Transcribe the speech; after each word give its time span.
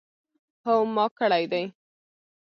هو 0.65 0.75
ما 0.95 1.05
کړی 1.17 1.43
دی 1.51 1.63